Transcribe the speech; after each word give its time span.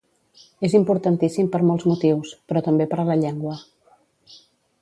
És 0.67 0.75
importantíssim 0.77 1.51
per 1.57 1.61
molts 1.71 1.87
motius, 1.91 2.33
però 2.53 2.65
també 2.71 2.91
per 2.95 3.07
la 3.13 3.19
llengua. 3.25 3.55